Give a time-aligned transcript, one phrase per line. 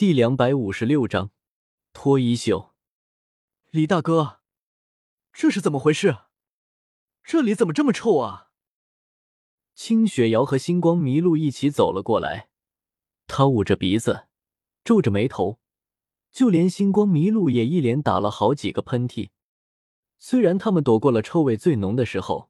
[0.00, 1.30] 第两百五十六章
[1.92, 2.72] 脱衣秀。
[3.68, 4.38] 李大哥，
[5.30, 6.20] 这是怎么回事？
[7.22, 8.48] 这里怎么这么臭啊？
[9.74, 12.48] 清雪瑶和星光麋鹿一起走了过来，
[13.26, 14.28] 他捂着鼻子，
[14.82, 15.60] 皱着眉头，
[16.32, 19.28] 就连星光麋鹿也一连打了好几个喷嚏。
[20.18, 22.48] 虽然他们躲过了臭味最浓的时候，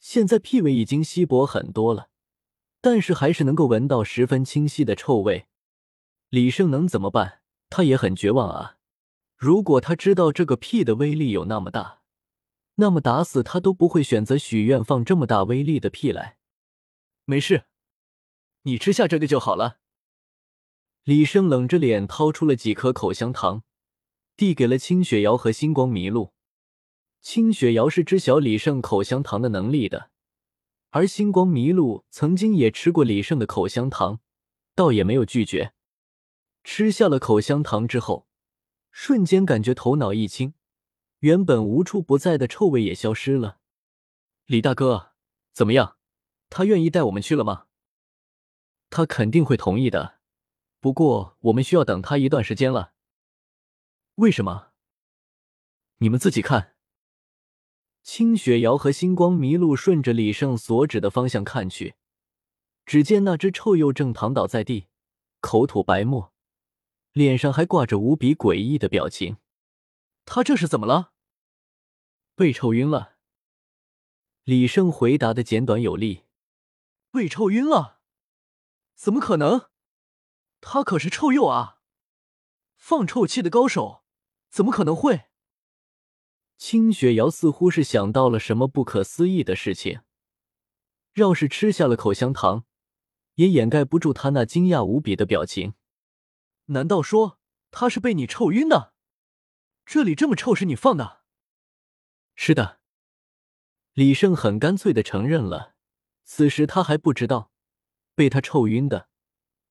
[0.00, 2.08] 现在屁味已经稀薄很多了，
[2.80, 5.48] 但是还是能够闻到十分清晰的臭味。
[6.30, 7.40] 李胜能怎么办？
[7.70, 8.76] 他也很绝望啊！
[9.36, 12.02] 如果他知道这个屁的威力有那么大，
[12.74, 16.36] 那么打死他都不会选择许愿放这么大威力的屁来。
[17.24, 17.64] 没事，
[18.62, 19.78] 你吃下这个就好了。
[21.04, 23.62] 李胜冷着脸掏出了几颗口香糖，
[24.36, 26.34] 递给了清雪瑶和星光麋鹿。
[27.22, 30.10] 清雪瑶是知晓李胜口香糖的能力的，
[30.90, 34.20] 而星光麋鹿曾经也吃过李胜的口香糖，
[34.74, 35.72] 倒也没有拒绝。
[36.70, 38.28] 吃下了口香糖之后，
[38.90, 40.52] 瞬间感觉头脑一清，
[41.20, 43.58] 原本无处不在的臭味也消失了。
[44.44, 45.12] 李大哥，
[45.54, 45.96] 怎么样？
[46.50, 47.68] 他愿意带我们去了吗？
[48.90, 50.18] 他肯定会同意的，
[50.78, 52.92] 不过我们需要等他一段时间了。
[54.16, 54.72] 为什么？
[55.96, 56.74] 你们自己看。
[58.02, 61.94] 清雪瑶和星光麋鹿顺着李胜所指的方向看去，
[62.84, 64.88] 只见那只臭鼬正躺倒在地，
[65.40, 66.34] 口吐白沫。
[67.18, 69.38] 脸上还挂着无比诡异的表情，
[70.24, 71.12] 他这是怎么了？
[72.36, 73.16] 被臭晕了。
[74.44, 76.26] 李胜回答的简短有力。
[77.10, 77.98] 被臭晕了？
[78.94, 79.68] 怎么可能？
[80.60, 81.80] 他可是臭鼬啊，
[82.76, 84.04] 放臭气的高手，
[84.48, 85.24] 怎么可能会？
[86.56, 90.02] 清雪瑶似乎是想到了什么不可思议的事情，
[91.14, 92.64] 要是吃下了口香糖，
[93.34, 95.74] 也掩盖不住他那惊讶无比的表情。
[96.70, 97.38] 难道说
[97.70, 98.92] 他是被你臭晕的？
[99.86, 101.22] 这里这么臭是你放的？
[102.34, 102.80] 是的，
[103.94, 105.74] 李胜很干脆的承认了。
[106.24, 107.50] 此时他还不知道，
[108.14, 109.08] 被他臭晕的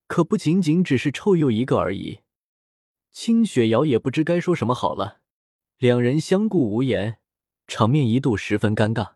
[0.08, 2.20] 可不仅仅只是臭鼬一个而已。
[3.12, 5.20] 清雪瑶也不知该说什么好了，
[5.76, 7.20] 两人相顾无言，
[7.66, 9.14] 场面一度十分尴尬。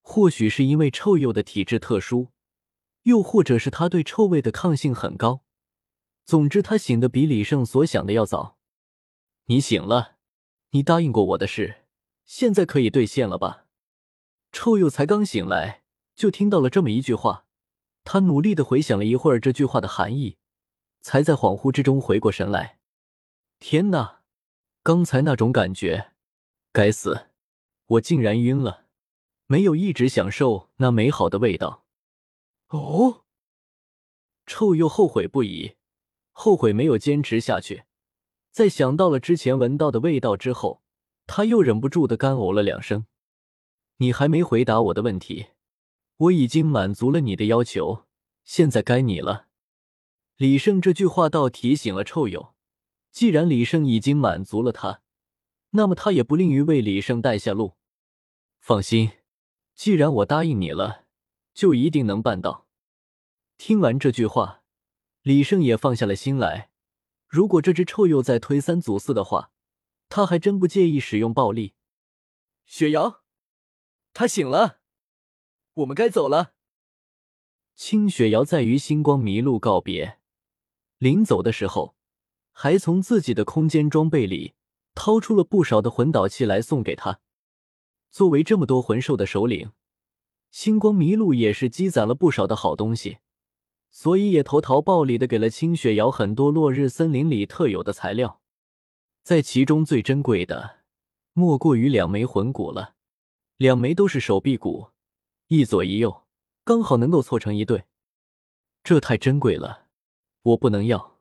[0.00, 2.32] 或许是因为臭鼬的体质特殊，
[3.02, 5.45] 又或者是他对臭味的抗性很高。
[6.26, 8.58] 总之，他醒的比李胜所想的要早。
[9.44, 10.16] 你醒了，
[10.70, 11.84] 你答应过我的事，
[12.24, 13.66] 现在可以兑现了吧？
[14.50, 15.84] 臭鼬才刚醒来，
[16.16, 17.46] 就听到了这么一句话。
[18.02, 20.36] 他努力的回想了一会儿这句话的含义，
[21.00, 22.80] 才在恍惚之中回过神来。
[23.60, 24.22] 天哪，
[24.82, 26.12] 刚才那种感觉，
[26.72, 27.28] 该死，
[27.86, 28.86] 我竟然晕了，
[29.46, 31.84] 没有一直享受那美好的味道。
[32.70, 33.24] 哦，
[34.44, 35.76] 臭鼬后悔不已。
[36.38, 37.84] 后悔没有坚持下去，
[38.50, 40.82] 在想到了之前闻到的味道之后，
[41.26, 43.06] 他又忍不住的干呕了两声。
[43.96, 45.46] 你还没回答我的问题，
[46.18, 48.04] 我已经满足了你的要求，
[48.44, 49.46] 现在该你了。
[50.36, 52.52] 李胜这句话倒提醒了臭鼬，
[53.10, 55.00] 既然李胜已经满足了他，
[55.70, 57.76] 那么他也不吝于为李胜带下路。
[58.60, 59.10] 放心，
[59.74, 61.06] 既然我答应你了，
[61.54, 62.66] 就一定能办到。
[63.56, 64.64] 听完这句话。
[65.26, 66.70] 李胜也放下了心来。
[67.26, 69.50] 如果这只臭鼬再推三阻四的话，
[70.08, 71.74] 他还真不介意使用暴力。
[72.64, 73.24] 雪瑶，
[74.12, 74.78] 他醒了，
[75.74, 76.54] 我们该走了。
[77.74, 80.20] 青雪瑶在与星光麋鹿告别，
[80.98, 81.96] 临走的时候，
[82.52, 84.54] 还从自己的空间装备里
[84.94, 87.18] 掏出了不少的魂导器来送给他。
[88.12, 89.72] 作为这么多魂兽的首领，
[90.52, 93.18] 星光麋鹿也是积攒了不少的好东西。
[93.96, 98.42] 所以也投桃报李的给了清雪瑶很多落日森林里特有的材料，
[99.22, 100.80] 在其中最珍贵的
[101.32, 102.96] 莫过于两枚魂骨了，
[103.56, 104.88] 两枚都是手臂骨，
[105.46, 106.26] 一左一右，
[106.62, 107.84] 刚好能够凑成一对。
[108.84, 109.86] 这太珍贵了，
[110.42, 111.16] 我不能要。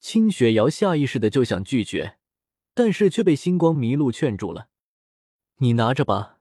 [0.00, 2.16] 清雪瑶下意识的就想拒绝，
[2.72, 4.68] 但是却被星光麋鹿劝住了
[5.60, 6.38] ：“你拿着吧，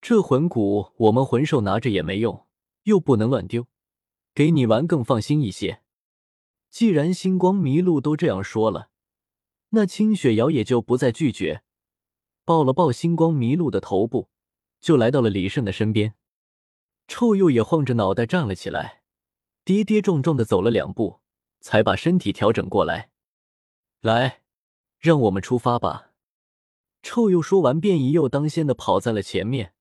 [0.00, 2.46] 这魂骨我们魂兽拿着也没用，
[2.84, 3.66] 又不能乱丢。”
[4.36, 5.80] 给你玩更放心一些。
[6.68, 8.90] 既然星光麋鹿都这样说了，
[9.70, 11.62] 那清雪瑶也就不再拒绝，
[12.44, 14.28] 抱了抱星光麋鹿的头部，
[14.78, 16.16] 就来到了李胜的身边。
[17.08, 19.00] 臭鼬也晃着脑袋站了起来，
[19.64, 21.20] 跌跌撞撞的走了两步，
[21.60, 23.08] 才把身体调整过来。
[24.02, 24.42] 来，
[24.98, 26.10] 让我们出发吧。
[27.02, 29.72] 臭鼬说完，便一右当先的跑在了前面。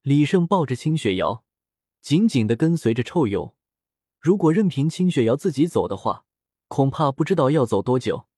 [0.00, 1.44] 李胜抱着清雪瑶，
[2.00, 3.54] 紧紧的跟随着臭鼬。
[4.22, 6.24] 如果任凭清雪瑶自己走的话，
[6.68, 8.28] 恐怕不知道要走多久。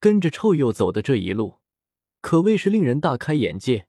[0.00, 1.60] 跟着臭鼬走的这一路，
[2.22, 3.86] 可谓是令人大开眼界，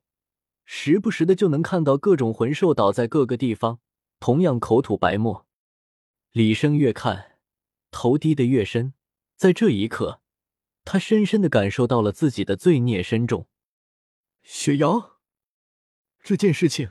[0.66, 3.80] 时不时的就能看到各种魂兽倒在各个地方，
[4.20, 5.46] 同样口吐白沫。
[6.32, 7.38] 李生越看，
[7.90, 8.92] 头低得越深，
[9.36, 10.20] 在这一刻，
[10.84, 13.48] 他深深的感受到了自己的罪孽深重。
[14.42, 15.18] 雪瑶，
[16.22, 16.90] 这件事情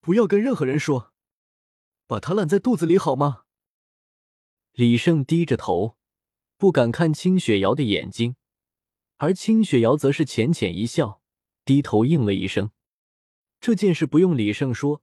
[0.00, 1.13] 不要跟任何人说，
[2.06, 3.44] 把他烂在肚子里好吗？
[4.72, 5.96] 李胜低着头，
[6.56, 8.36] 不敢看清雪瑶的眼睛，
[9.16, 11.22] 而清雪瑶则是浅浅一笑，
[11.64, 12.70] 低头应了一声。
[13.60, 15.02] 这件事不用李胜说，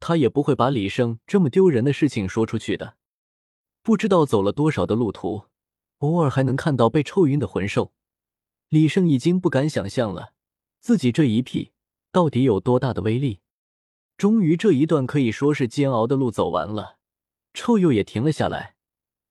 [0.00, 2.96] 他也不会把李胜这么丢人的事情说出去的。
[3.82, 5.46] 不知道走了多少的路途，
[5.98, 7.92] 偶尔还能看到被臭晕的魂兽，
[8.68, 10.34] 李胜已经不敢想象了。
[10.80, 11.72] 自己这一屁
[12.12, 13.40] 到底有多大的威力？
[14.18, 16.98] 终于，这一段可以说是煎熬的路走完了，
[17.54, 18.74] 臭鼬也停了下来，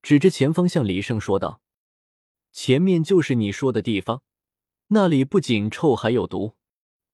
[0.01, 1.62] 指着前方向李胜说道
[2.54, 4.24] ：“前面就是你说的地方，
[4.88, 6.56] 那里不仅臭，还有毒，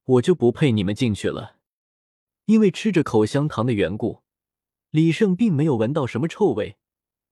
[0.04, 1.56] 我就不配你们进去了。”
[2.46, 4.22] 因为吃着口香糖的缘故，
[4.90, 6.76] 李胜并没有闻到什么臭味。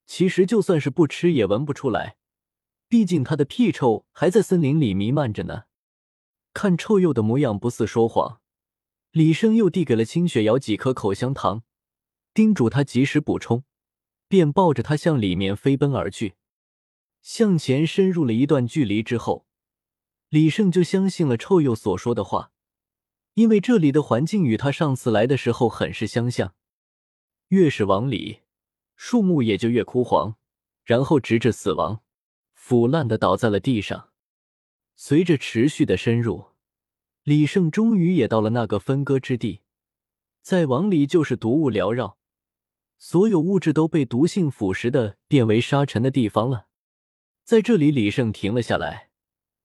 [0.06, 2.16] 其实，就算是不吃也闻不出来，
[2.88, 5.66] 毕竟他的屁臭还在森林里弥漫着呢。
[6.52, 8.41] 看臭鼬的模样，不似说谎。
[9.12, 11.64] 李胜又递给了清雪瑶几颗口香糖，
[12.32, 13.62] 叮嘱他及时补充，
[14.26, 16.36] 便抱着他向里面飞奔而去。
[17.20, 19.46] 向前深入了一段距离之后，
[20.30, 22.52] 李胜就相信了臭鼬所说的话，
[23.34, 26.54] 因为这里的环境与他上次来的时候很是相像。
[27.48, 28.40] 越是往里，
[28.96, 30.36] 树木也就越枯黄，
[30.84, 32.00] 然后直至死亡，
[32.54, 34.08] 腐烂的倒在了地上。
[34.96, 36.51] 随着持续的深入，
[37.24, 39.60] 李胜终于也到了那个分割之地。
[40.40, 42.19] 再往里就是毒雾缭绕，
[42.98, 46.66] 所有物质都被毒性腐蚀的变为沙尘的地方了。
[47.44, 49.10] 在这里，李胜停了下来，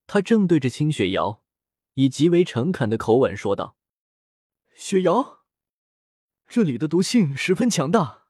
[0.06, 1.44] 他正对着清雪瑶，
[1.96, 3.78] 以极为诚恳的口吻说道
[4.76, 5.40] ：“雪瑶，
[6.48, 8.26] 这里的毒性十分强大，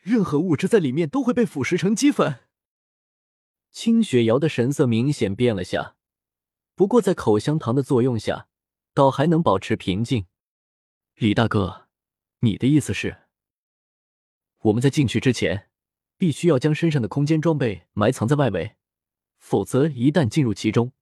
[0.00, 2.40] 任何物质在里面都会被腐蚀成齑粉。”
[3.70, 5.96] 清雪瑶的神色明显变了下，
[6.78, 8.46] 不过在口香糖的作用下，
[8.94, 10.26] 倒还能保持平静。
[11.16, 11.88] 李大哥，
[12.38, 13.22] 你的意思是，
[14.58, 15.70] 我们在进去之前，
[16.16, 18.76] 必须要将身上的空间装备埋藏在外围，
[19.38, 20.92] 否则一旦进入其中，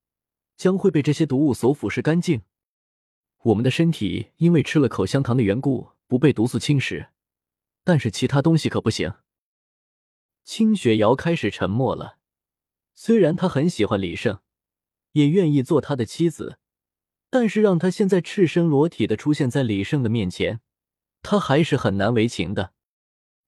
[0.56, 2.40] 将会被这些毒物所腐蚀干净。
[3.42, 7.10] 我们的身体因为吃了口香糖的缘故，不被毒素侵蚀，
[7.84, 9.12] 但是其他东西可不行。
[10.42, 12.16] 清雪瑶开始沉默了。
[12.94, 14.40] 虽然他很喜欢李胜，
[15.16, 16.58] 也愿意做他的妻子，
[17.30, 20.60] 但是让他现在赤身裸体的出现在李胜的面前，
[21.22, 22.74] 他还是很难为情的。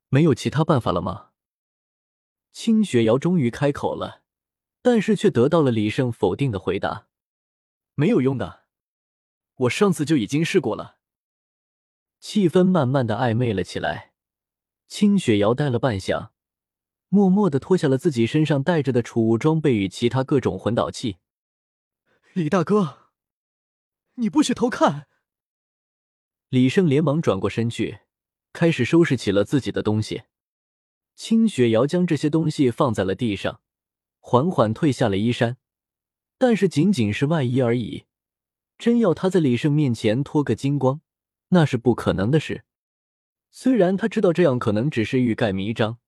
[0.08, 1.28] 没有其他办法了吗？
[2.52, 4.22] 清雪瑶终于开口了，
[4.80, 7.08] 但是却得到了李胜否定的回答
[7.94, 8.62] ：“没有用的，
[9.56, 10.96] 我上次就已经试过了。”
[12.18, 14.14] 气氛慢慢的暧昧了起来。
[14.86, 16.30] 清雪瑶呆了半晌。
[17.10, 21.18] 默默的脱下了自己身上带着的储物装备与其他各种魂导器。
[22.38, 23.10] 李大哥，
[24.14, 25.08] 你不许偷看！
[26.50, 28.02] 李胜连忙转过身去，
[28.52, 30.22] 开始收拾起了自己的东西。
[31.16, 33.60] 清雪瑶将这些东西放在了地上，
[34.20, 35.56] 缓缓褪下了衣衫，
[36.38, 38.04] 但是仅仅是外衣而已。
[38.78, 41.00] 真要他在李胜面前脱个精光，
[41.48, 42.62] 那是不可能的事。
[43.50, 45.98] 虽然他知道这样可能只是欲盖弥彰。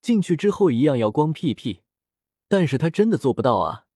[0.00, 1.82] 进去之后一样要光屁屁，
[2.48, 3.88] 但是他真的做不到啊！